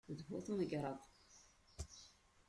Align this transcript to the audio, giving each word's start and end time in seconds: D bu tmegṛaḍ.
D 0.17 0.19
bu 0.29 0.37
tmegṛaḍ. 0.45 1.01